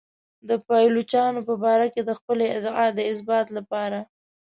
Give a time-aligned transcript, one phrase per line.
[0.49, 3.99] د پایلوچانو په باره کې د خپلې ادعا د اثبات لپاره.